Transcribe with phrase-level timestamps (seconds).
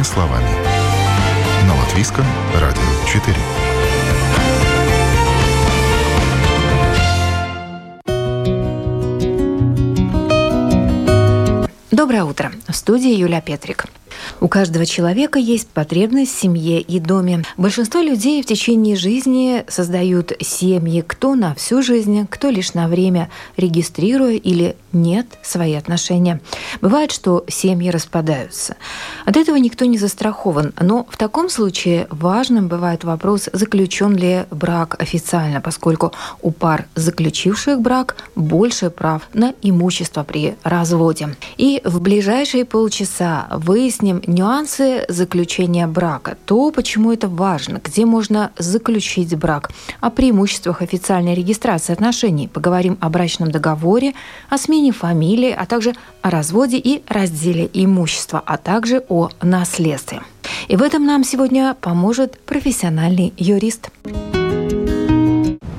[0.00, 0.48] Простыми словами.
[1.66, 2.24] На Латвийском
[2.54, 3.36] радио 4.
[11.90, 12.50] Доброе утро.
[12.68, 13.86] В студии Юля Петрик.
[14.40, 17.44] У каждого человека есть потребность в семье и доме.
[17.58, 23.28] Большинство людей в течение жизни создают семьи, кто на всю жизнь, кто лишь на время,
[23.58, 26.40] регистрируя или нет свои отношения.
[26.80, 28.76] Бывает, что семьи распадаются.
[29.26, 34.96] От этого никто не застрахован, но в таком случае важным бывает вопрос, заключен ли брак
[34.98, 41.36] официально, поскольку у пар, заключивших брак, больше прав на имущество при разводе.
[41.58, 49.36] И в ближайшие полчаса выясним нюансы заключения брака, то, почему это важно, где можно заключить
[49.36, 49.70] брак,
[50.00, 54.14] о преимуществах официальной регистрации отношений, поговорим о брачном договоре,
[54.48, 60.22] о смене фамилии, а также о разводе и разделе имущества, а также о наследстве.
[60.68, 63.90] И в этом нам сегодня поможет профессиональный юрист.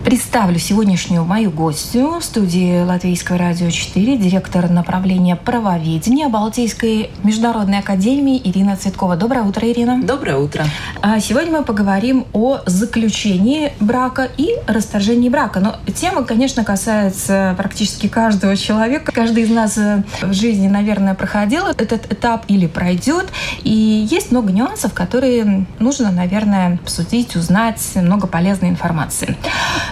[0.04, 8.42] Представлю сегодняшнюю мою гостью в студии Латвийского радио 4, директор направления правоведения Балтийской международной академии
[8.44, 9.16] Ирина Цветкова.
[9.16, 10.02] Доброе утро, Ирина.
[10.02, 10.66] Доброе утро.
[11.04, 15.60] А сегодня мы поговорим о заключении брака и расторжении брака.
[15.60, 19.12] Но тема, конечно, касается практически каждого человека.
[19.12, 23.28] Каждый из нас э, в жизни, наверное, проходил этот этап или пройдет.
[23.64, 29.38] И есть много нюансов, которые нужно, наверное, обсудить, узнать, много полезной информации.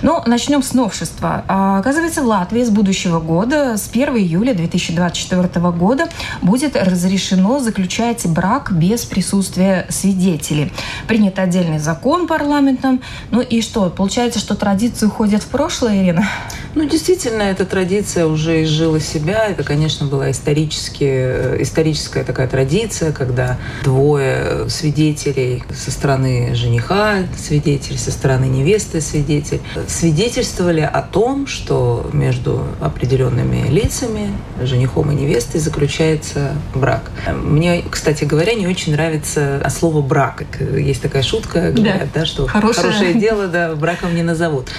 [0.02, 1.44] Ну, начнем с новшества.
[1.48, 6.08] А, оказывается, в Латвии с будущего года, с 1 июля 2024 года,
[6.42, 10.72] будет разрешено заключать брак без присутствия свидетелей.
[11.08, 13.02] Принят отдельный закон парламентом.
[13.32, 16.28] Ну и что, получается, что традиции уходят в прошлое, Ирина?
[16.76, 19.48] Ну, действительно, эта традиция уже изжила себя.
[19.48, 27.98] Это, конечно, была исторически, э, историческая такая традиция, когда двое свидетелей со стороны жениха, свидетель
[27.98, 36.54] со стороны невесты, свидетель, свидетельствовали о том, что между определенными лицами, женихом и невестой, заключается
[36.76, 37.12] брак.
[37.34, 40.44] Мне, кстати говоря, не очень нравится слово «брак».
[40.60, 42.92] Есть такая шутка, говорят, да, да что хорошее.
[42.92, 44.70] хорошее дело да, браком не назовут.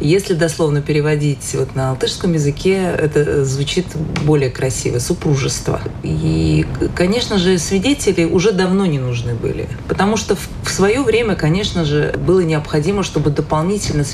[0.00, 3.86] Если дословно переводить вот на латышском языке, это звучит
[4.24, 5.80] более красиво– супружество.
[6.02, 6.66] И,
[6.96, 9.68] конечно же, свидетели уже давно не нужны были.
[9.88, 14.04] Потому что в свое время, конечно же, было необходимо, чтобы дополнительно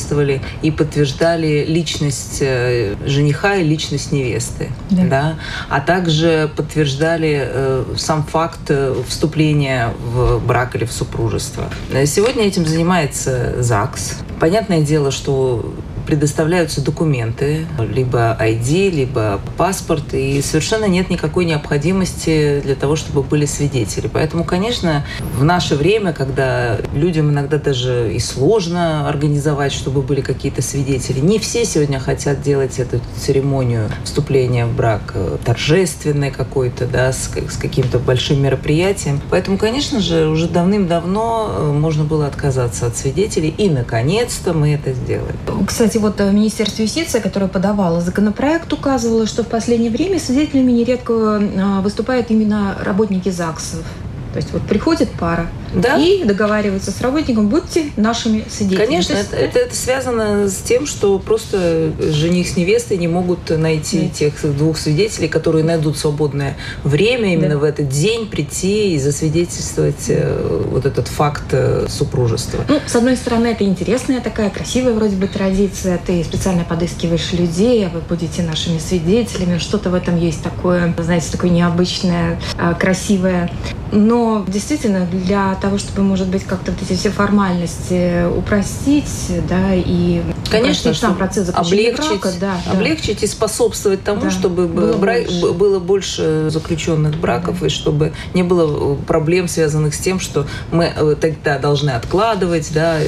[0.00, 4.70] свидетельствовали и подтверждали личность э, жениха и личность невесты.
[4.90, 5.04] Да.
[5.04, 5.38] Да?
[5.68, 11.64] А также подтверждали э, сам факт э, вступления в брак или в супружество.
[12.06, 14.18] Сегодня этим занимается ЗАГС.
[14.38, 15.74] Понятное дело, что
[16.10, 23.46] предоставляются документы, либо ID, либо паспорт, и совершенно нет никакой необходимости для того, чтобы были
[23.46, 24.10] свидетели.
[24.12, 25.06] Поэтому, конечно,
[25.38, 31.38] в наше время, когда людям иногда даже и сложно организовать, чтобы были какие-то свидетели, не
[31.38, 37.56] все сегодня хотят делать эту церемонию вступления в брак э, торжественной какой-то, да, с, с
[37.56, 39.20] каким-то большим мероприятием.
[39.30, 44.92] Поэтому, конечно же, уже давным-давно э, можно было отказаться от свидетелей, и, наконец-то, мы это
[44.92, 45.36] сделали.
[45.68, 51.12] Кстати, вот э, Министерство юстиции, которое подавало законопроект, указывало, что в последнее время свидетелями нередко
[51.12, 53.84] э, выступают именно работники ЗАГСов.
[54.32, 55.98] То есть вот приходит пара да?
[55.98, 58.86] и договаривается с работником, будьте нашими свидетелями.
[58.86, 63.50] Конечно, есть, это, это, это связано с тем, что просто жених с невестой не могут
[63.50, 64.08] найти да.
[64.08, 67.58] тех двух свидетелей, которые найдут свободное время именно да.
[67.58, 72.64] в этот день прийти и засвидетельствовать э, вот этот факт э, супружества.
[72.68, 76.00] Ну, с одной стороны, это интересная такая красивая вроде бы традиция.
[76.04, 79.58] Ты специально подыскиваешь людей, а вы будете нашими свидетелями.
[79.58, 83.50] Что-то в этом есть такое, знаете, такое необычное, а, красивое.
[83.92, 90.22] Но действительно для того, чтобы, может быть, как-то вот эти все формальности упростить, да, и
[90.50, 93.26] Конечно, сам процесс облегчить, брака, да, облегчить да.
[93.26, 95.52] и способствовать тому, да, чтобы было, брак, больше.
[95.52, 97.66] было больше заключенных браков, да.
[97.66, 102.98] и чтобы не было проблем, связанных с тем, что мы э, тогда должны откладывать, да,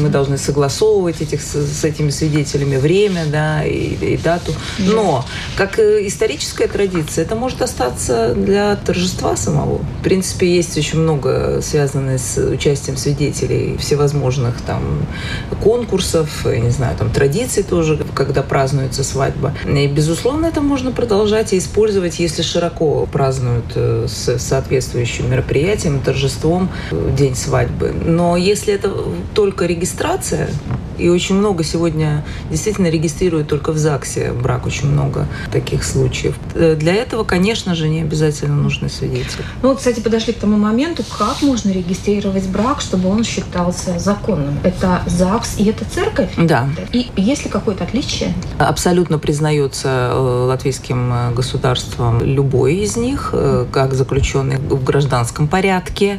[0.00, 4.52] мы должны согласовывать этих, с этими свидетелями время, да, и, и дату.
[4.78, 4.92] Да.
[4.92, 5.24] Но,
[5.56, 9.78] как историческая традиция, это может остаться для торжества самого.
[10.00, 15.06] В принципе, есть очень много связанное с участием свидетелей всевозможных там
[15.62, 19.54] конкурсов, не знаю, там традиций тоже, когда празднуется свадьба.
[19.66, 26.70] И, безусловно, это можно продолжать и использовать, если широко празднуют э, с соответствующим мероприятием, торжеством
[26.90, 27.92] э, день свадьбы.
[27.92, 28.92] Но если это
[29.34, 30.48] только регистрация,
[30.98, 36.34] И очень много сегодня действительно регистрируют только в ЗАГСе брак, очень много таких случаев.
[36.54, 39.44] Э, для этого, конечно же, не обязательно нужны свидетели.
[39.62, 44.58] Ну вот, кстати, подошли к тому моменту, как можно регистрировать брак, чтобы он считался законным.
[44.64, 46.30] Это ЗАГС и это церковь?
[46.36, 46.68] Да.
[46.92, 48.34] И есть ли какое-то отличие?
[48.58, 53.34] Абсолютно признается э, латвийским э, государством любой из них,
[53.72, 56.18] как заключенный в гражданском порядке,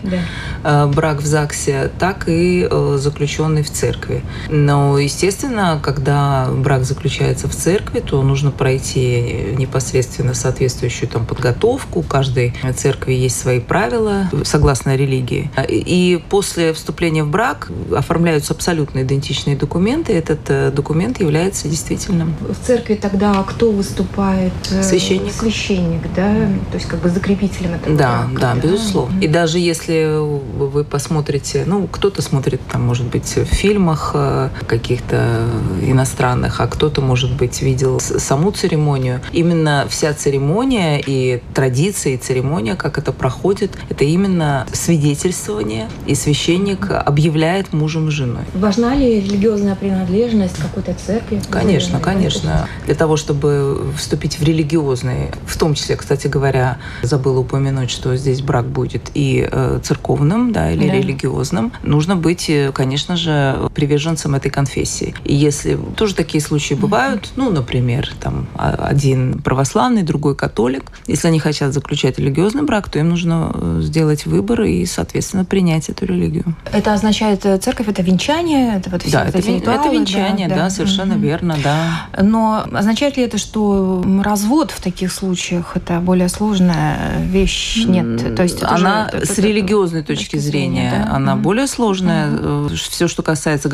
[0.64, 0.88] да.
[0.88, 4.24] брак в ЗАГСе, так и заключенный в церкви.
[4.70, 12.02] Но, естественно, когда брак заключается в церкви, то нужно пройти непосредственно соответствующую там подготовку.
[12.02, 15.50] У каждой церкви есть свои правила, согласно религии.
[15.68, 20.14] И после вступления в брак оформляются абсолютно идентичные документы.
[20.14, 22.36] Этот э, документ является действительным.
[22.40, 24.54] В церкви тогда кто выступает?
[24.70, 25.34] Э, Священник.
[25.34, 26.32] Священник, да?
[26.70, 29.20] То есть как бы закрепителем этого Да, брака, да, да, безусловно.
[29.20, 35.46] И даже если вы посмотрите, ну, кто-то смотрит там, может быть, в фильмах э, каких-то
[35.82, 39.22] иностранных, а кто-то, может быть, видел саму церемонию.
[39.32, 46.92] Именно вся церемония и традиция, и церемония, как это проходит, это именно свидетельствование, и священник
[46.92, 48.44] объявляет мужем и женой.
[48.54, 51.42] Важна ли религиозная принадлежность какой-то церкви?
[51.50, 52.68] Конечно, конечно.
[52.86, 58.42] Для того, чтобы вступить в религиозный, в том числе, кстати говоря, забыла упомянуть, что здесь
[58.42, 60.94] брак будет и э, церковным, да, или да.
[60.94, 65.16] религиозным, нужно быть, э, конечно же, приверженцем этой конфессии.
[65.24, 67.34] И если тоже такие случаи бывают, mm-hmm.
[67.36, 73.10] ну, например, там один православный, другой католик, если они хотят заключать религиозный брак, то им
[73.10, 76.56] нужно э, сделать выбор и, соответственно, принять эту религию.
[76.72, 80.56] Это означает, э, церковь это венчание, это вот все да, это, ритуалы, это венчание, да,
[80.56, 81.20] да, да совершенно mm-hmm.
[81.20, 82.08] верно, да.
[82.22, 87.84] Но означает ли это, что развод в таких случаях это более сложная вещь?
[87.86, 91.16] Нет, то есть она же, с это, религиозной точки, точки зрения, зрения да?
[91.16, 91.42] она mm-hmm.
[91.42, 92.28] более сложная.
[92.28, 92.76] Mm-hmm.
[92.76, 93.70] Все, что касается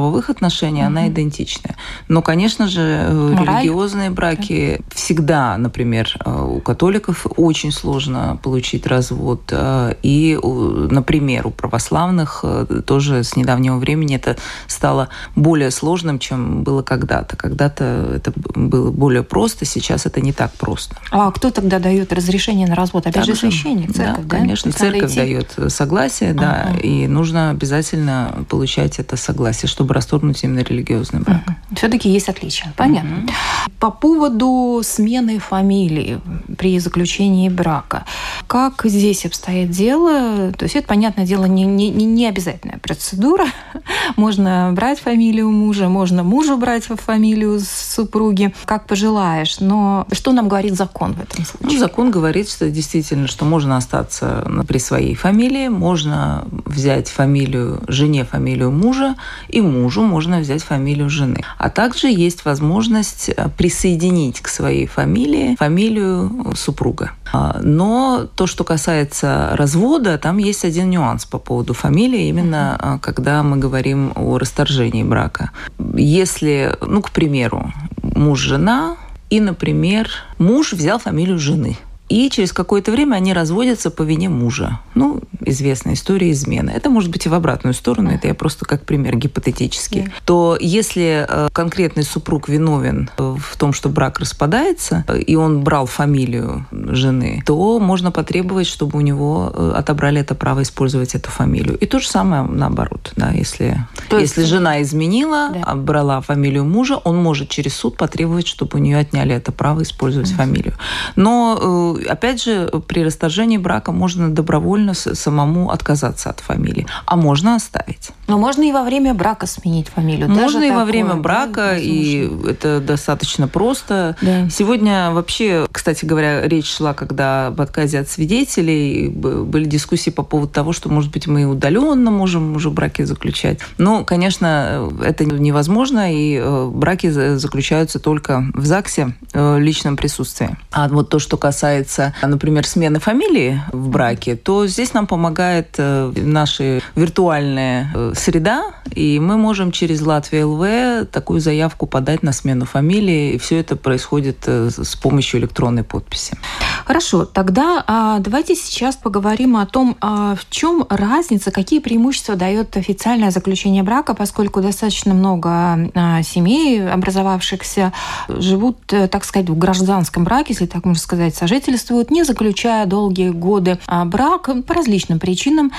[0.00, 0.86] гражданско-правовых отношений, mm-hmm.
[0.86, 1.76] она идентичная.
[2.08, 3.62] Но, конечно же, Мораль?
[3.62, 4.84] религиозные браки да.
[4.94, 9.42] всегда, например, у католиков очень сложно получить развод.
[9.50, 14.36] Э, и, например, у православных э, тоже с недавнего времени это
[14.66, 17.36] стало более сложным, чем было когда-то.
[17.36, 17.84] Когда-то
[18.16, 20.96] это было более просто, сейчас это не так просто.
[21.10, 23.06] А кто тогда дает разрешение на развод?
[23.06, 24.30] Опять же священник, церковь, да?
[24.30, 24.36] да?
[24.36, 26.80] Конечно, церковь дает согласие, да, uh-huh.
[26.80, 31.40] и нужно обязательно получать это согласие, чтобы расторгнуть именно религиозный брак.
[31.46, 31.76] Uh-huh.
[31.76, 33.24] Все-таки есть отличия, понятно.
[33.24, 33.72] Uh-huh.
[33.78, 36.20] По поводу смены фамилии
[36.58, 38.04] при заключении брака.
[38.46, 40.52] Как здесь обстоит дело?
[40.52, 43.46] То есть это, понятное дело, не, не, не обязательная процедура.
[44.16, 49.60] Можно брать фамилию мужа, можно мужу брать фамилию супруги, как пожелаешь.
[49.60, 51.72] Но что нам говорит закон в этом случае?
[51.72, 58.24] Ну, закон говорит, что действительно, что можно остаться при своей фамилии, можно взять фамилию жене,
[58.24, 59.14] фамилию мужа,
[59.48, 61.42] и мужу можно взять фамилию жены.
[61.58, 67.12] А также есть возможность э, присоединить к своей фамилии фамилию супруга.
[67.32, 73.00] А, но то, что касается развода, там есть один нюанс по поводу фамилии, именно uh-huh.
[73.00, 75.50] когда мы говорим о расторжении брака.
[75.94, 78.96] Если, ну, к примеру, муж-жена,
[79.30, 81.78] и, например, муж взял фамилию жены–
[82.10, 84.80] и через какое-то время они разводятся по вине мужа.
[84.94, 86.70] Ну, известная история измены.
[86.70, 90.02] Это может быть и в обратную сторону, это я просто как пример гипотетический.
[90.02, 90.12] Yeah.
[90.24, 96.66] То если э, конкретный супруг виновен в том, что брак распадается, и он брал фамилию
[96.72, 101.78] жены, то можно потребовать, чтобы у него э, отобрали это право использовать эту фамилию.
[101.78, 103.12] И то же самое наоборот.
[103.16, 104.36] Да, если, то есть...
[104.36, 105.74] если жена изменила, да.
[105.76, 110.32] брала фамилию мужа, он может через суд потребовать, чтобы у нее отняли это право использовать
[110.32, 110.36] mm-hmm.
[110.36, 110.74] фамилию.
[111.14, 117.56] Но э, опять же, при расторжении брака можно добровольно самому отказаться от фамилии, а можно
[117.56, 118.10] оставить.
[118.30, 120.28] Но можно и во время брака сменить фамилию.
[120.28, 124.16] Можно и такое, во время брака, да, и это достаточно просто.
[124.22, 124.48] Да.
[124.48, 130.52] Сегодня вообще, кстати говоря, речь шла, когда об отказе от свидетелей, были дискуссии по поводу
[130.52, 133.58] того, что, может быть, мы удаленно можем уже браки заключать.
[133.78, 140.56] Но, конечно, это невозможно, и э, браки заключаются только в ЗАГСе в личном присутствии.
[140.70, 146.12] А вот то, что касается, например, смены фамилии в браке, то здесь нам помогает э,
[146.16, 152.66] наши виртуальные э, среда, и мы можем через Латвия ЛВ такую заявку подать на смену
[152.66, 156.36] фамилии, и все это происходит э, с помощью электронной подписи.
[156.84, 162.76] Хорошо, тогда а, давайте сейчас поговорим о том, а, в чем разница, какие преимущества дает
[162.76, 165.50] официальное заключение брака, поскольку достаточно много
[165.94, 167.92] а, семей, образовавшихся,
[168.28, 173.30] живут, э, так сказать, в гражданском браке, если так можно сказать, сожительствуют, не заключая долгие
[173.30, 175.72] годы брак по различным причинам.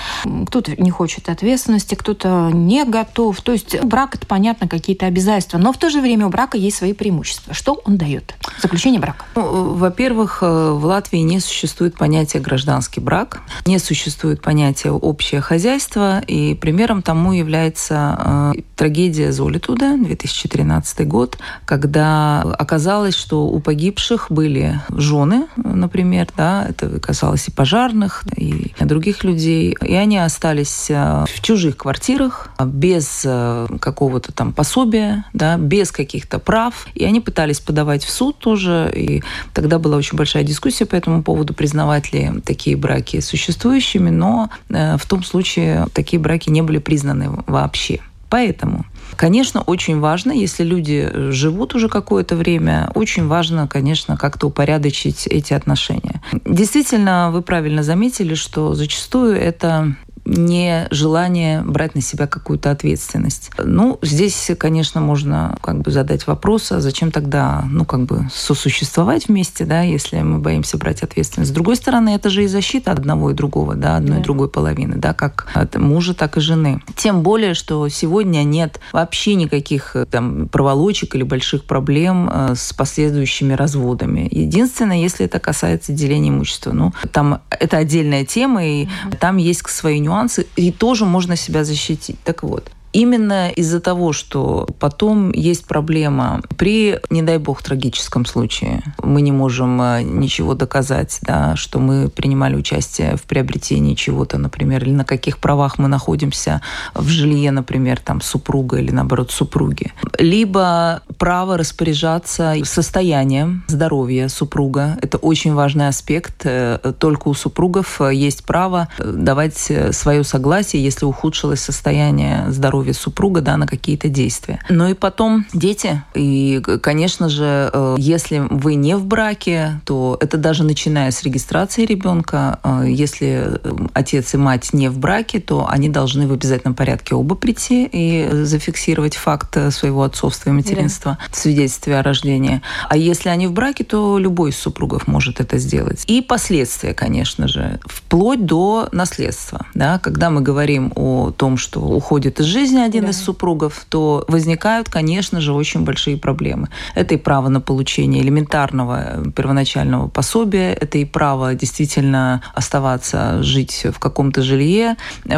[0.47, 3.41] Кто-то не хочет ответственности, кто-то не готов.
[3.41, 6.77] То есть брак это понятно какие-то обязательства, но в то же время у брака есть
[6.77, 7.53] свои преимущества.
[7.53, 8.35] Что он дает?
[8.61, 9.25] Заключение брака.
[9.35, 16.19] Ну, во-первых, э, в Латвии не существует понятия гражданский брак, не существует понятия общее хозяйство,
[16.19, 24.79] и примером тому является э, трагедия Золитуда, 2013 год, когда оказалось, что у погибших были
[24.89, 31.41] жены, например, да, это касалось и пожарных, и других людей, и они остались э, в
[31.41, 32.20] чужих квартирах
[32.65, 38.37] без э, какого-то там пособия, да, без каких-то прав, и они пытались подавать в суд
[38.37, 39.23] тоже, и
[39.53, 44.97] тогда была очень большая дискуссия по этому поводу, признавать ли такие браки существующими, но э,
[44.97, 47.99] в том случае такие браки не были признаны вообще.
[48.29, 48.85] Поэтому
[49.15, 55.53] Конечно, очень важно, если люди живут уже какое-то время, очень важно, конечно, как-то упорядочить эти
[55.53, 56.21] отношения.
[56.45, 63.51] Действительно, вы правильно заметили, что зачастую это не желание брать на себя какую-то ответственность.
[63.57, 69.27] Ну, здесь, конечно, можно как бы задать вопрос, а зачем тогда, ну, как бы сосуществовать
[69.27, 71.51] вместе, да, если мы боимся брать ответственность.
[71.51, 74.21] С другой стороны, это же и защита одного и другого, да, одной да.
[74.21, 76.81] и другой половины, да, как от мужа, так и жены.
[76.95, 83.53] Тем более, что сегодня нет вообще никаких там проволочек или больших проблем э, с последующими
[83.53, 84.27] разводами.
[84.31, 86.71] Единственное, если это касается деления имущества.
[86.71, 89.17] Ну, там это отдельная тема, и угу.
[89.19, 92.17] там есть свои нюансы, нюансы, и тоже можно себя защитить.
[92.23, 98.83] Так вот, Именно из-за того, что потом есть проблема при, не дай бог, трагическом случае,
[99.01, 104.83] мы не можем э, ничего доказать, да, что мы принимали участие в приобретении чего-то, например,
[104.83, 106.61] или на каких правах мы находимся
[106.93, 109.93] в жилье, например, там супруга или наоборот супруги.
[110.19, 114.97] Либо право распоряжаться состоянием здоровья супруга.
[115.01, 116.41] Это очень важный аспект.
[116.43, 123.41] Э, только у супругов есть право давать свое согласие, если ухудшилось состояние здоровья здоровье супруга,
[123.41, 124.59] да, на какие-то действия.
[124.69, 126.01] Ну и потом дети.
[126.15, 131.85] И, конечно же, э, если вы не в браке, то это даже начиная с регистрации
[131.85, 132.59] ребенка.
[132.63, 137.15] Э, если э, отец и мать не в браке, то они должны в обязательном порядке
[137.15, 141.27] оба прийти и зафиксировать факт своего отцовства и материнства да.
[141.31, 142.61] в свидетельстве о рождении.
[142.89, 146.03] А если они в браке, то любой из супругов может это сделать.
[146.07, 149.65] И последствия, конечно же, вплоть до наследства.
[149.75, 153.09] Да, когда мы говорим о том, что уходит из жизни, жизни один да.
[153.09, 156.69] из супругов, то возникают, конечно же, очень большие проблемы.
[156.95, 163.85] Это и право на получение элементарного э, первоначального пособия, это и право действительно оставаться, жить
[163.93, 164.95] в каком-то жилье.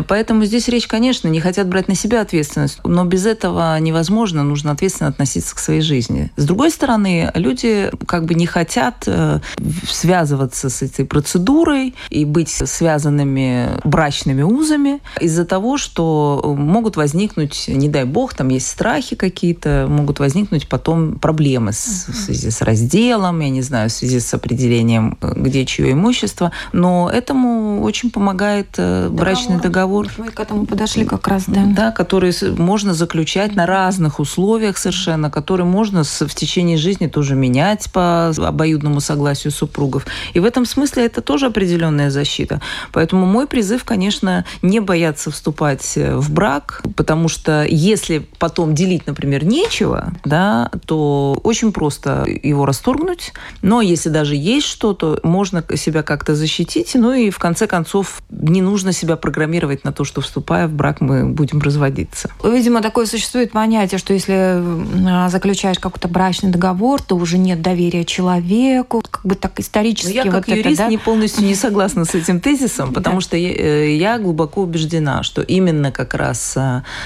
[0.07, 4.71] Поэтому здесь речь, конечно, не хотят брать на себя ответственность, но без этого невозможно, нужно
[4.71, 6.31] ответственно относиться к своей жизни.
[6.35, 9.39] С другой стороны, люди как бы не хотят э,
[9.89, 17.65] связываться с этой процедурой и быть связанными брачными узами из-за того, что могут возникнуть возникнуть,
[17.67, 22.61] не дай бог, там есть страхи какие-то, могут возникнуть потом проблемы с, в связи с
[22.61, 26.51] разделом, я не знаю, в связи с определением, где чье имущество.
[26.73, 29.05] Но этому очень помогает договор.
[29.05, 30.07] Э, брачный договор.
[30.17, 31.63] Мы к этому подошли как раз, да.
[31.65, 37.91] Да, который можно заключать на разных условиях совершенно, который можно в течение жизни тоже менять
[37.91, 40.05] по обоюдному согласию супругов.
[40.33, 42.59] И в этом смысле это тоже определенная защита.
[42.91, 49.05] Поэтому мой призыв, конечно, не бояться вступать в брак, потому потому что если потом делить,
[49.05, 53.33] например, нечего, да, то очень просто его расторгнуть.
[53.61, 56.95] Но если даже есть что-то, можно себя как-то защитить.
[56.95, 61.01] Ну и в конце концов не нужно себя программировать на то, что вступая в брак,
[61.01, 62.31] мы будем разводиться.
[62.43, 64.63] Видимо, такое существует понятие, что если
[65.07, 70.07] а, заключаешь какой-то брачный договор, то уже нет доверия человеку, как бы так исторически.
[70.07, 70.87] Но я как вот юрист это, да?
[70.87, 75.91] не полностью не согласна с этим тезисом, потому что э, я глубоко убеждена, что именно
[75.91, 76.57] как раз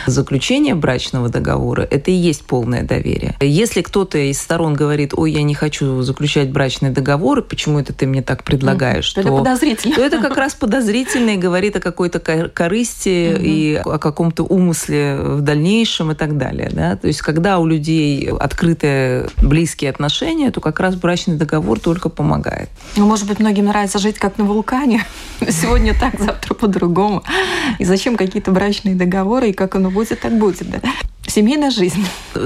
[0.06, 3.36] заключение брачного договора– это и есть полное доверие.
[3.40, 8.06] Если кто-то из сторон говорит, ой, я не хочу заключать брачный договор, почему это ты
[8.08, 9.96] мне так предлагаешь, то, то это подозрительно.
[9.96, 13.44] То это как раз подозрительно и говорит о какой-то корысти угу.
[13.44, 16.70] и о каком-то умысле в дальнейшем и так далее.
[16.72, 16.96] Да?
[16.96, 22.70] То есть, когда у людей открытые близкие отношения, то как раз брачный договор только помогает.
[22.96, 25.06] Ну, может быть, многим нравится жить как на вулкане.
[25.50, 27.24] Сегодня так, завтра по-другому.
[27.80, 30.70] И зачем какие-то брачные договоры, и как оно будет, так будет.
[30.70, 30.80] Да?
[31.28, 32.06] Семейная жизнь.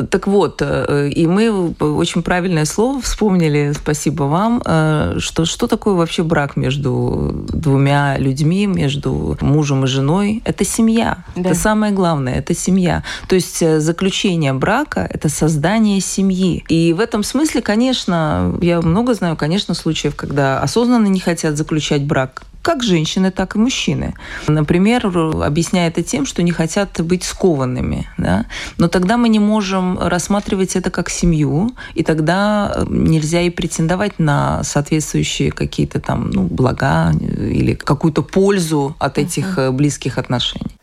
[0.10, 5.94] Так вот, э, и мы очень правильное слово вспомнили, спасибо вам, э, что, что такое
[5.94, 10.42] вообще брак между двумя людьми, между мужем и женой?
[10.46, 11.24] Это семья.
[11.36, 11.52] Да.
[11.52, 13.04] Это самое главное, это семья.
[13.28, 16.66] То есть э, заключение брака– это создание семьи.
[16.68, 22.04] И в этом смысле, конечно, я много знаю, конечно, случаев, когда осознанно не хотят заключать
[22.04, 24.14] брак, как женщины, так и мужчины.
[24.48, 25.08] Например,
[25.44, 28.08] объясняя это тем, что не хотят быть скованными.
[28.18, 28.46] Да?
[28.78, 34.20] Но тогда мы не можем рассматривать это как семью, и тогда э, нельзя и претендовать
[34.20, 39.72] на соответствующие какие-то там ну, блага или какую-то пользу от этих uh-huh.
[39.72, 40.78] близких отношений.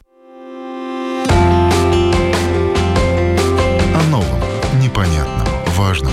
[3.95, 4.41] О новом,
[4.83, 6.13] непонятном, важном.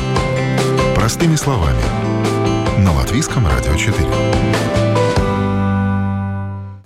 [0.96, 1.82] Простыми словами.
[2.78, 4.65] На Латвийском радио 4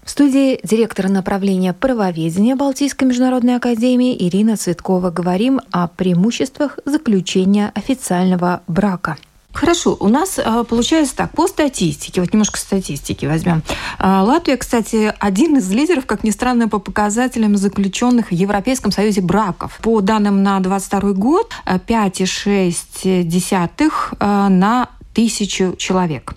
[0.09, 9.17] студии директор направления правоведения Балтийской международной академии Ирина Цветкова говорим о преимуществах заключения официального брака.
[9.51, 13.63] Хорошо, у нас а, получается так, по статистике, вот немножко статистики возьмем.
[13.97, 19.21] А, Латвия, кстати, один из лидеров, как ни странно, по показателям заключенных в Европейском Союзе
[19.21, 19.79] браков.
[19.81, 26.35] По данным на 22 год, 5,6 а, на тысячу человек.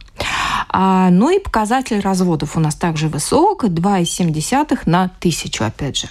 [0.68, 6.08] А, ну и показатель разводов у нас также высок, 2,7 на тысячу, опять же.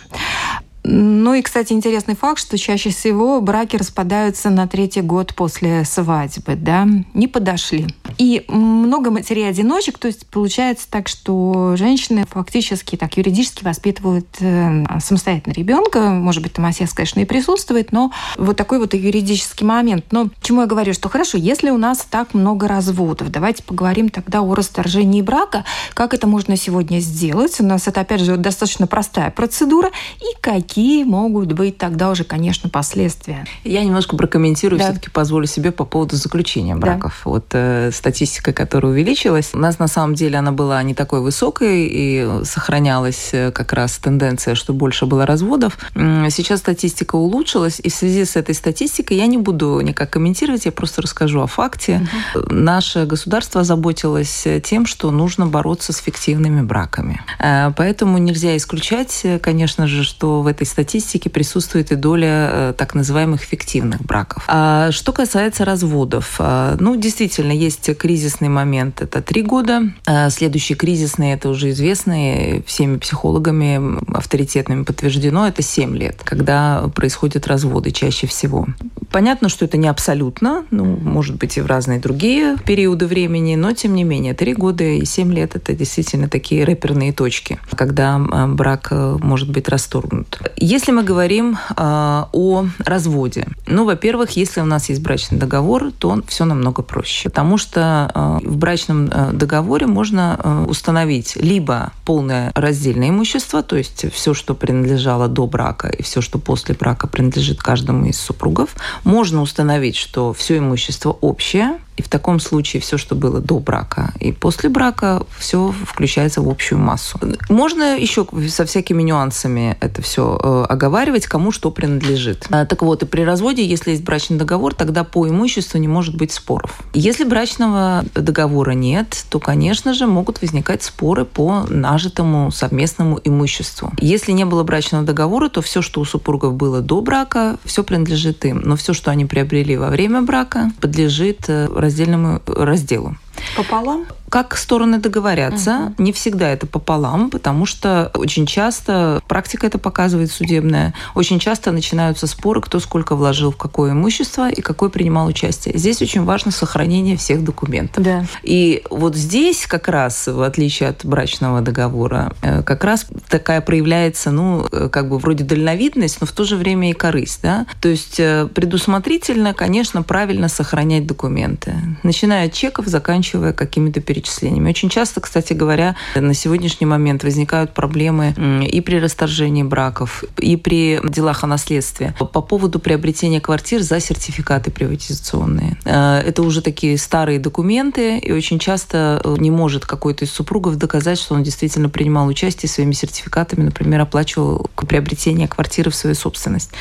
[0.84, 6.56] Ну и, кстати, интересный факт, что чаще всего браки распадаются на третий год после свадьбы,
[6.56, 7.88] да, не подошли.
[8.18, 15.54] И много матерей-одиночек, то есть получается так, что женщины фактически так юридически воспитывают э, самостоятельно
[15.54, 20.06] ребенка, может быть, там отец, конечно, и присутствует, но вот такой вот юридический момент.
[20.12, 24.42] Но чему я говорю, что хорошо, если у нас так много разводов, давайте поговорим тогда
[24.42, 27.60] о расторжении брака, как это можно сегодня сделать.
[27.60, 32.24] У нас это, опять же, достаточно простая процедура, и какие какие могут быть тогда уже,
[32.24, 33.46] конечно, последствия?
[33.66, 34.86] Я немножко прокомментирую, да.
[34.86, 37.22] все-таки позволю себе по поводу заключения браков.
[37.26, 37.30] Да.
[37.30, 41.90] Вот э, статистика, которая увеличилась, у нас на самом деле она была не такой высокой
[41.92, 45.78] и сохранялась э, как раз тенденция, что больше было разводов.
[45.94, 50.72] Сейчас статистика улучшилась, и в связи с этой статистикой я не буду никак комментировать, я
[50.72, 52.08] просто расскажу о факте.
[52.34, 52.54] Угу.
[52.54, 57.20] Наше государство озаботилось тем, что нужно бороться с фиктивными браками.
[57.40, 62.74] Э, поэтому нельзя исключать, конечно же, что в этой этой статистике присутствует и доля э,
[62.78, 64.44] так называемых фиктивных браков.
[64.48, 69.92] А что касается разводов, э, ну, действительно, есть кризисный момент, это три года.
[70.06, 77.48] А следующий кризисный, это уже известный всеми психологами, авторитетными подтверждено, это семь лет, когда происходят
[77.48, 78.68] разводы чаще всего.
[79.12, 83.74] Понятно, что это не абсолютно, ну, может быть, и в разные другие периоды времени, но,
[83.74, 88.48] тем не менее, три года и семь лет– это действительно такие рэперные точки, когда э,
[88.48, 90.40] брак может быть расторгнут.
[90.58, 96.22] Если мы говорим э, о разводе, ну, во-первых, если у нас есть брачный договор, то
[96.28, 102.52] все намного проще, потому что э, в брачном э, договоре можно э, установить либо полное
[102.56, 107.62] раздельное имущество, то есть все, что принадлежало до брака и все, что после брака принадлежит
[107.62, 113.16] каждому из супругов, можно установить, что все имущество общее, и в таком случае все, что
[113.16, 117.20] было до брака и после брака, все включается в общую массу.
[117.50, 122.48] Можно еще со всякими нюансами это все э, оговаривать, кому что принадлежит.
[122.50, 126.16] А, так вот, и при разводе, если есть брачный договор, тогда по имуществу не может
[126.16, 126.82] быть споров.
[126.94, 133.92] Если брачного договора нет, то, конечно же, могут возникать споры по нажитому совместному имуществу.
[134.00, 138.46] Если не было брачного договора, то все, что у супругов было до брака, все принадлежит
[138.46, 138.62] им.
[138.64, 143.16] Но все, что они приобрели во время брака, подлежит э, раздельному разделу.
[143.56, 144.06] Пополам?
[144.32, 145.94] как стороны договорятся.
[145.98, 146.04] Угу.
[146.04, 152.28] Не всегда это пополам, потому что очень часто, практика это показывает судебная, очень часто начинаются
[152.28, 155.78] споры, кто сколько вложил в какое имущество и какой принимал участие.
[155.78, 158.02] Здесь очень важно сохранение всех документов.
[158.02, 158.24] Да.
[158.42, 164.32] И вот здесь как раз, в отличие от брачного договора, э, как раз такая проявляется,
[164.32, 167.42] ну, э, как бы вроде дальновидность, но в то же время и корысть.
[167.44, 167.66] Да?
[167.82, 171.76] То есть э, предусмотрительно, конечно, правильно сохранять документы.
[172.04, 174.70] Начиная от чеков, заканчивая какими-то перечислениями перечислениями.
[174.70, 178.34] Очень часто, кстати говоря, на сегодняшний момент возникают проблемы
[178.68, 184.72] и при расторжении браков, и при делах о наследстве по поводу приобретения квартир за сертификаты
[184.72, 185.78] приватизационные.
[185.86, 190.78] Э, это уже такие старые документы, и очень часто э, не может какой-то из супругов
[190.78, 196.72] доказать, что он действительно принимал участие своими сертификатами, например, оплачивал приобретение квартиры в свою собственность.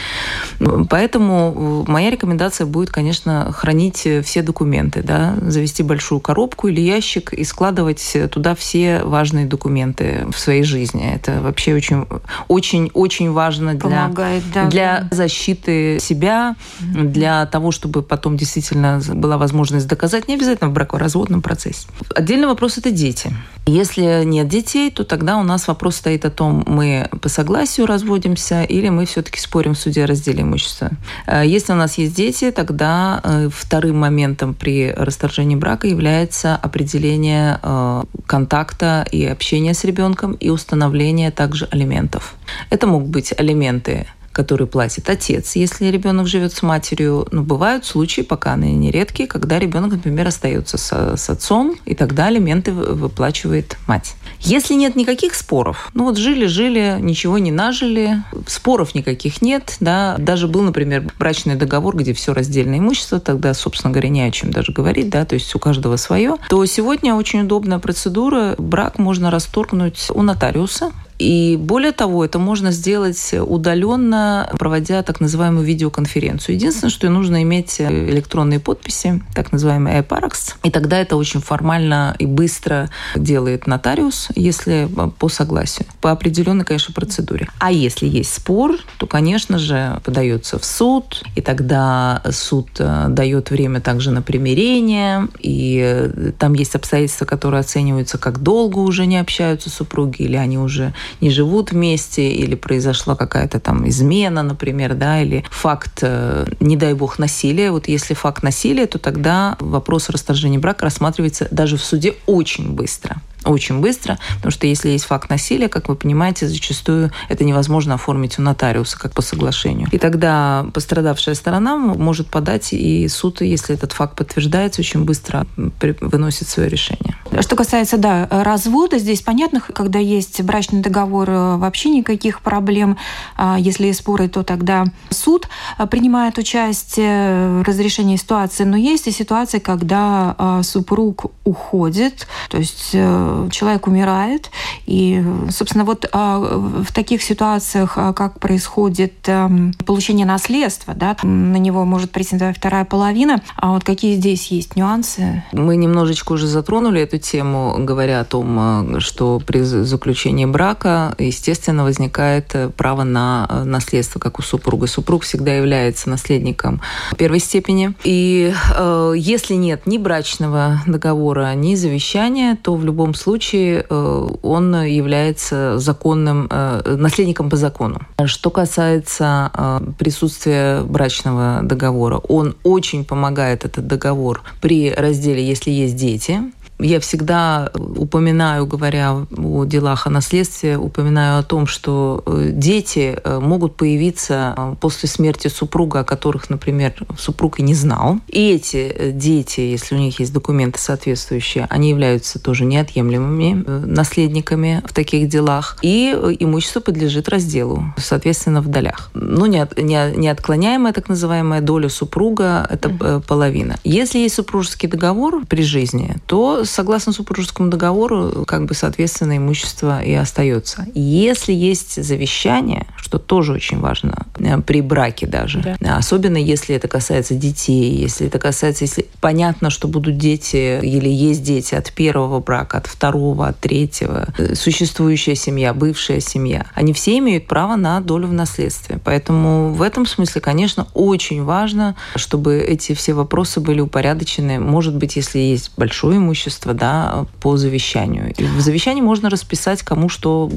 [0.88, 7.33] Поэтому э, моя рекомендация будет, конечно, хранить все документы, да, завести большую коробку или ящик
[7.33, 11.12] и складывать туда все важные документы в своей жизни.
[11.12, 12.07] Это вообще очень,
[12.47, 15.16] очень, очень важно для, Помогает, да, для да.
[15.16, 17.05] защиты себя, mm-hmm.
[17.07, 21.88] для того, чтобы потом действительно была возможность доказать, не обязательно в бракоразводном процессе.
[22.14, 23.33] Отдельный вопрос– это дети.
[23.66, 28.62] Если нет детей, то тогда у нас вопрос стоит о том, мы по согласию разводимся
[28.62, 30.90] или мы все-таки спорим в суде о разделе имущества.
[31.27, 36.56] Э, если у нас есть дети, тогда э, вторым моментом при расторжении брака является является
[36.56, 42.35] определение э, контакта и общения с ребенком и установление также алиментов.
[42.70, 47.27] Это могут быть алименты который платит отец, если ребенок живет с матерью.
[47.33, 51.95] Но бывают случаи, пока они не редкие, когда ребенок, например, остается с, с отцом, и
[51.95, 54.14] тогда алименты выплачивает мать.
[54.40, 60.49] Если нет никаких споров, ну вот жили-жили, ничего не нажили, споров никаких нет, да, даже
[60.49, 64.73] был, например, брачный договор, где все раздельное имущество, тогда, собственно говоря, не о чем даже
[64.73, 70.09] говорить, да, то есть у каждого свое, то сегодня очень удобная процедура, брак можно расторгнуть
[70.14, 76.54] у нотариуса, и более того, это можно сделать удаленно, проводя так называемую видеоконференцию.
[76.54, 82.24] Единственное, что нужно иметь электронные подписи, так называемый e-parax, и тогда это очень формально и
[82.24, 87.48] быстро делает нотариус, если по согласию, по определенной, конечно, процедуре.
[87.59, 93.50] А если есть спор, то, конечно же, подается в суд, и тогда суд э, дает
[93.50, 99.18] время также на примирение, и э, там есть обстоятельства, которые оцениваются, как долго уже не
[99.18, 105.20] общаются супруги, или они уже не живут вместе, или произошла какая-то там измена, например, да,
[105.20, 107.70] или факт, э, не дай бог, насилия.
[107.70, 113.20] Вот если факт насилия, то тогда вопрос расторжения брака рассматривается даже в суде очень быстро
[113.44, 118.38] очень быстро, потому что если есть факт насилия, как вы понимаете, зачастую это невозможно оформить
[118.38, 119.88] у нотариуса, как по соглашению.
[119.92, 126.49] И тогда пострадавшая сторона может подать, и суд, если этот факт подтверждается, очень быстро выносит
[126.49, 127.16] свое решение.
[127.38, 132.97] Что касается, да, развода, здесь понятно, когда есть брачный договор, э, вообще никаких проблем.
[133.37, 138.64] А если есть споры, то тогда суд э, принимает участие в разрешении ситуации.
[138.64, 144.51] Но есть и ситуации, когда э, супруг уходит, то есть человек умирает.
[144.87, 151.57] И, собственно, вот а, в таких ситуациях, а, как происходит эм, получение наследства, да, на
[151.57, 153.43] него может претендовать вторая половина.
[153.57, 155.45] А вот какие здесь есть нюансы?
[155.53, 161.85] Мы немножечко уже затронули эту тему, говоря о том, э, что при заключении брака, естественно,
[161.85, 164.87] возникает э, право на э, наследство, как у супруга.
[164.87, 166.80] Супруг всегда является наследником
[167.16, 167.94] первой степени.
[168.04, 174.83] И э, если нет ни брачного договора, ни завещания, то в любом случае э, он
[174.85, 178.00] является законным э, наследником по закону.
[178.24, 185.96] Что касается э, присутствия брачного договора, он очень помогает этот договор при разделе, если есть
[185.96, 186.40] дети
[186.83, 193.38] я всегда упоминаю, говоря о делах о наследстве, упоминаю о том, что э, дети э,
[193.40, 198.19] могут появиться э, после смерти супруга, о которых, например, супруг и не знал.
[198.29, 204.93] И эти дети, если у них есть документы соответствующие, они являются тоже неотъемлемыми наследниками в
[204.93, 205.77] таких делах.
[205.83, 209.11] И имущество подлежит разделу, соответственно, в долях.
[209.14, 213.77] Ну, неотклоняемая так называемая доля супруга– это половина.
[213.85, 220.12] Если есть супружеский договор при жизни, то согласно супружескому договору, как бы, соответственно, имущество и
[220.12, 220.87] остается.
[220.94, 225.96] Если есть завещание, что тоже очень важно э, при браке даже, да.
[225.96, 231.42] особенно если это касается детей, если это касается, если понятно, что будут дети или есть
[231.42, 237.18] дети от первого брака, от второго, от третьего, э, существующая семья, бывшая семья, они все
[237.18, 239.00] имеют право на долю в наследстве.
[239.04, 244.61] Поэтому в этом смысле, конечно, очень важно, чтобы эти все вопросы были упорядочены.
[244.61, 248.33] Может быть, если есть большое имущество, имущество да, по завещанию.
[248.37, 250.51] И в завещании можно расписать, кому что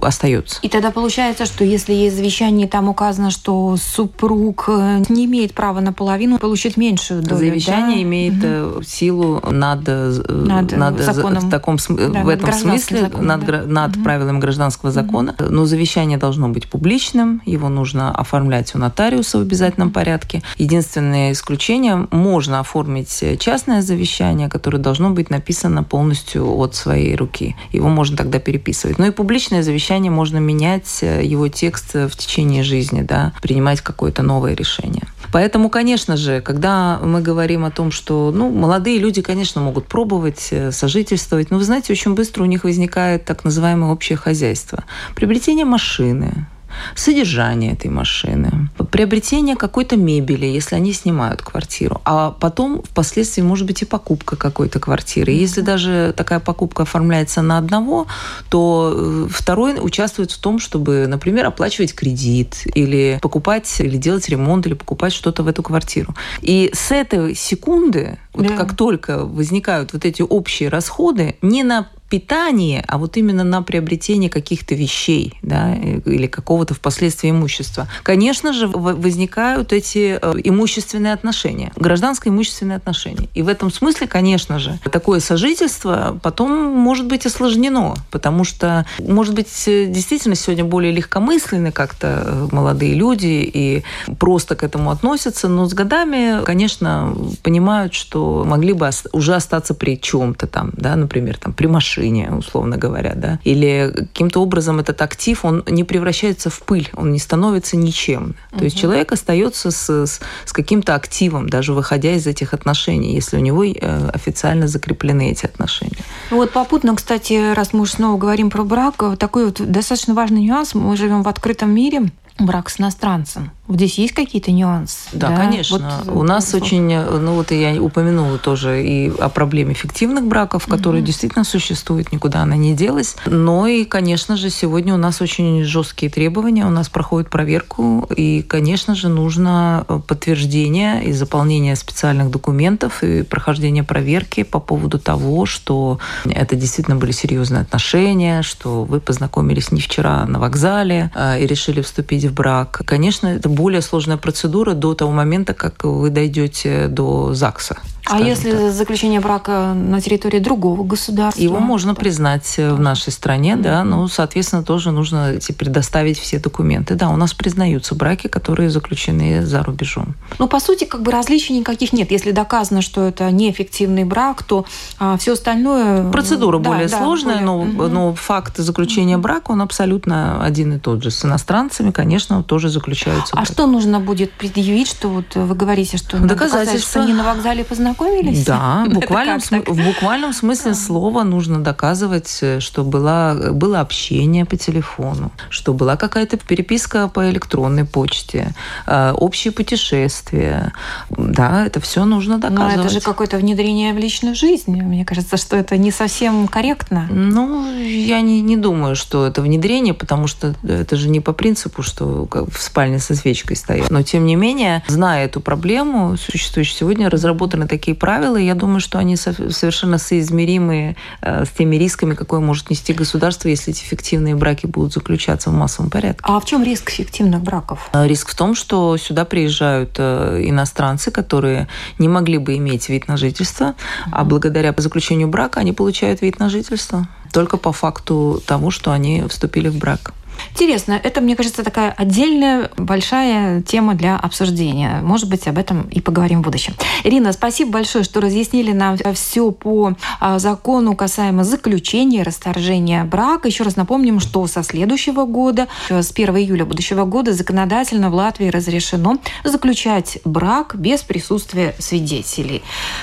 [0.00, 0.58] остается.
[0.62, 5.80] И тогда получается, что если есть завещание, там указано, что супруг э, не имеет права
[5.80, 7.38] на половину получить меньшую долю.
[7.38, 8.02] Завещание да?
[8.02, 8.82] имеет угу.
[8.82, 11.42] силу над, э, над, над законом.
[11.42, 13.62] В, таком, да, в этом смысле законом, над, да.
[13.66, 14.04] над угу.
[14.04, 15.34] правилами гражданского закона.
[15.38, 15.48] Угу.
[15.50, 20.42] Но завещание должно быть публичным, его нужно оформлять у нотариуса в обязательном порядке.
[20.58, 27.56] Единственное исключение можно оформить частное завещание, которое должно быть написано полностью от своей руки.
[27.72, 28.98] Его можно тогда переписывать.
[28.98, 34.22] Ну и публичное завещание можно менять э, его текст в течение жизни, да, принимать какое-то
[34.22, 35.02] новое решение.
[35.32, 40.48] Поэтому, конечно же, когда мы говорим о том, что ну, молодые люди, конечно, могут пробовать
[40.50, 44.84] э, сожительствовать, но вы знаете, очень быстро у них возникает так называемое общее хозяйство.
[45.14, 46.46] Приобретение машины,
[46.94, 53.82] содержание этой машины, приобретение какой-то мебели, если они снимают квартиру, а потом впоследствии может быть
[53.82, 55.32] и покупка какой-то квартиры.
[55.32, 58.06] И если даже такая покупка оформляется на одного,
[58.48, 64.66] то э, второй участвует в том, чтобы, например, оплачивать кредит или покупать, или делать ремонт,
[64.66, 66.14] или покупать что-то в эту квартиру.
[66.40, 68.56] И с этой секунды, вот да.
[68.56, 74.30] как только возникают вот эти общие расходы, не на питании, а вот именно на приобретение
[74.30, 77.88] каких-то вещей да, или какого-то впоследствии имущества.
[78.02, 83.28] Конечно же, возникают эти э, имущественные отношения, гражданско-имущественные отношения.
[83.34, 89.34] И в этом смысле, конечно же, такое сожительство потом может быть осложнено, потому что, может
[89.34, 93.82] быть, действительно сегодня более легкомысленны как-то э, молодые люди и
[94.18, 100.00] просто к этому относятся, но с годами, конечно, понимают, что могли бы уже остаться при
[100.00, 105.02] чем-то там, да, например, там, при машине, машине, условно говоря, да, или каким-то образом этот
[105.02, 108.34] актив, он не превращается в пыль, он не становится ничем.
[108.56, 113.36] То есть человек остается с, с, с каким-то активом, даже выходя из этих отношений, если
[113.36, 116.04] у него э, официально закреплены эти отношения.
[116.30, 120.74] Вот попутно, кстати, раз мы уже снова говорим про брак, такой вот достаточно важный нюанс.
[120.74, 123.50] Мы живем в открытом мире, брак с иностранцем.
[123.68, 125.08] Здесь есть какие-то нюансы?
[125.12, 125.36] Да, да?
[125.36, 126.02] конечно.
[126.04, 130.66] Вот, У нас вот, очень, ну вот я упомянула тоже и о проблеме фиктивных браков,
[130.66, 131.06] которые угу.
[131.06, 133.16] действительно существуют, никуда она не делась.
[133.26, 138.42] Но и, конечно же, сегодня у нас очень жесткие требования, у нас проходит проверку, и,
[138.42, 145.98] конечно же, нужно подтверждение и заполнение специальных документов и прохождение проверки по поводу того, что
[146.24, 152.24] это действительно были серьезные отношения, что вы познакомились не вчера на вокзале и решили вступить
[152.24, 152.82] в брак.
[152.84, 157.76] Конечно, это более сложная процедура до того момента, как вы дойдете до ЗАГСа.
[158.08, 158.72] А если так.
[158.72, 161.42] заключение брака на территории другого государства?
[161.42, 166.94] Его можно признать э, в нашей стране, да, ну, соответственно, тоже нужно предоставить все документы.
[166.94, 170.14] Да, у нас признаются браки, которые заключены за рубежом.
[170.38, 172.10] Ну, по сути, как бы различий никаких нет.
[172.10, 174.64] Если доказано, что это неэффективный брак, то
[174.98, 176.10] а, все остальное...
[176.10, 177.46] Процедура да, более да, сложная, более...
[177.46, 177.88] Но, угу.
[177.88, 181.10] но факт заключения брака, он абсолютно один и тот же.
[181.10, 183.32] С иностранцами, конечно, тоже заключаются.
[183.32, 183.52] А браки.
[183.52, 187.95] что нужно будет предъявить, что вот вы говорите, что доказательства, они на вокзале познакомились?
[187.96, 188.44] Познакомились?
[188.44, 194.44] Да, в буквальном, см- в буквальном смысле слова нужно доказывать, э, что была, было общение
[194.44, 198.54] по телефону, что была какая-то переписка по электронной почте,
[198.86, 200.72] э, общие путешествия.
[201.10, 202.76] Да, это все нужно доказывать.
[202.76, 204.82] Но это же какое-то внедрение в личную жизнь.
[204.82, 207.08] Мне кажется, что это не совсем корректно.
[207.10, 211.82] Ну, я не, не думаю, что это внедрение, потому что это же не по принципу,
[211.82, 213.90] что в спальне со свечкой стоят.
[213.90, 218.56] Но, тем не менее, зная эту проблему, существующую сегодня, разработаны такие такие правила, и я
[218.56, 223.84] думаю, что они совершенно соизмеримы э, с теми рисками, какое может нести государство, если эти
[223.84, 226.20] фиктивные браки будут заключаться в массовом порядке.
[226.24, 227.88] А в чем риск фиктивных браков?
[227.92, 231.68] Э, риск в том, что сюда приезжают э, иностранцы, которые
[232.00, 234.10] не могли бы иметь вид на жительство, mm-hmm.
[234.10, 239.22] а благодаря заключению брака они получают вид на жительство только по факту того, что они
[239.28, 240.12] вступили в брак.
[240.52, 245.00] Интересно, это, мне кажется, такая отдельная большая тема для обсуждения.
[245.02, 246.74] Может быть, об этом и поговорим в будущем.
[247.04, 253.48] Ирина, спасибо большое, что разъяснили нам все по а, закону касаемо заключения, расторжения брака.
[253.48, 258.48] Еще раз напомним, что со следующего года, с 1 июля будущего года, законодательно в Латвии
[258.48, 262.62] разрешено заключать брак без присутствия свидетелей.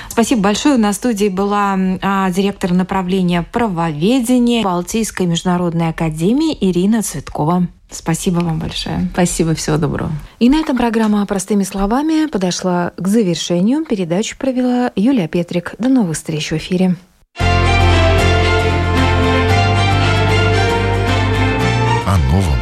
[0.09, 0.77] Спасибо большое.
[0.77, 7.22] На студии была а, директор направления правоведения Балтийской международной академии Ирина Цветкова.
[7.23, 7.67] Цветкова.
[7.89, 9.09] Спасибо вам большое.
[9.13, 10.12] Спасибо, всего доброго.
[10.39, 13.86] И на этом программа «Простыми словами» подошла к завершению.
[13.86, 15.75] Передачу провела Юлия Петрик.
[15.77, 16.95] До новых встреч в эфире.
[22.05, 22.59] О новом,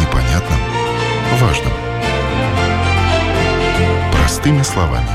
[0.00, 0.58] непонятном,
[1.40, 1.72] важном.
[4.12, 5.08] Простыми словами.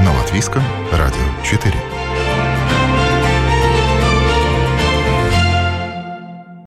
[0.00, 1.91] На Латвийском радио 4.